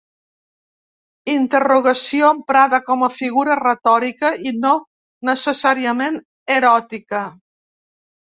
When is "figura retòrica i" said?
3.17-4.55